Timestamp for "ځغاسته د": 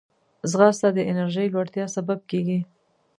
0.51-0.99